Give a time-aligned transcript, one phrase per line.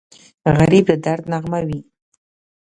[0.57, 1.79] غریب د درد نغمه وي